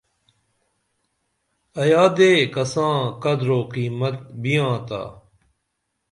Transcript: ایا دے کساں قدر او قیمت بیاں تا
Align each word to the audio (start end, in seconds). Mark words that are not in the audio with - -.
ایا 1.81 2.03
دے 2.17 2.31
کساں 2.53 2.97
قدر 3.23 3.47
او 3.55 3.59
قیمت 3.73 4.17
بیاں 4.41 4.75
تا 4.87 5.01